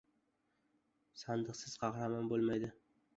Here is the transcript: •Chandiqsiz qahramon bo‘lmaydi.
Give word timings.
•Chandiqsiz 1.23 1.75
qahramon 1.83 2.33
bo‘lmaydi. 2.33 2.71